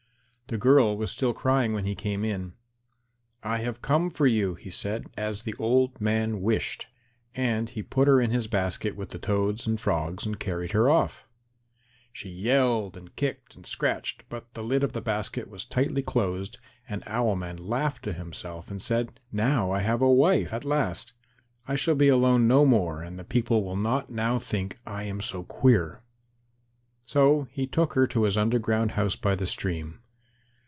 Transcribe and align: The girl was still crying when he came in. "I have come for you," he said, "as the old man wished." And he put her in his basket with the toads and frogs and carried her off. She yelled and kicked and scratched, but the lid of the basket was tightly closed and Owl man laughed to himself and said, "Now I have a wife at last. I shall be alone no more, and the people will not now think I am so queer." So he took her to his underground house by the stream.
The 0.47 0.57
girl 0.57 0.97
was 0.97 1.11
still 1.11 1.33
crying 1.33 1.71
when 1.71 1.85
he 1.85 1.95
came 1.95 2.25
in. 2.25 2.55
"I 3.41 3.59
have 3.59 3.81
come 3.81 4.09
for 4.09 4.27
you," 4.27 4.55
he 4.55 4.69
said, 4.69 5.05
"as 5.15 5.43
the 5.43 5.53
old 5.57 6.01
man 6.01 6.41
wished." 6.41 6.87
And 7.33 7.69
he 7.69 7.81
put 7.81 8.09
her 8.09 8.19
in 8.19 8.31
his 8.31 8.47
basket 8.47 8.97
with 8.97 9.11
the 9.11 9.17
toads 9.17 9.65
and 9.65 9.79
frogs 9.79 10.25
and 10.25 10.37
carried 10.41 10.71
her 10.71 10.89
off. 10.89 11.23
She 12.11 12.27
yelled 12.27 12.97
and 12.97 13.15
kicked 13.15 13.55
and 13.55 13.65
scratched, 13.65 14.25
but 14.27 14.53
the 14.53 14.61
lid 14.61 14.83
of 14.83 14.91
the 14.91 14.99
basket 14.99 15.49
was 15.49 15.63
tightly 15.63 16.01
closed 16.01 16.57
and 16.89 17.01
Owl 17.07 17.37
man 17.37 17.55
laughed 17.55 18.03
to 18.03 18.11
himself 18.11 18.69
and 18.69 18.81
said, 18.81 19.21
"Now 19.31 19.71
I 19.71 19.79
have 19.79 20.01
a 20.01 20.11
wife 20.11 20.51
at 20.51 20.65
last. 20.65 21.13
I 21.65 21.77
shall 21.77 21.95
be 21.95 22.09
alone 22.09 22.45
no 22.49 22.65
more, 22.65 23.01
and 23.01 23.17
the 23.17 23.23
people 23.23 23.63
will 23.63 23.77
not 23.77 24.09
now 24.09 24.37
think 24.37 24.79
I 24.85 25.03
am 25.03 25.21
so 25.21 25.43
queer." 25.43 26.03
So 27.05 27.47
he 27.51 27.67
took 27.67 27.93
her 27.93 28.05
to 28.07 28.23
his 28.23 28.37
underground 28.37 28.91
house 28.91 29.15
by 29.15 29.35
the 29.35 29.45
stream. 29.45 29.99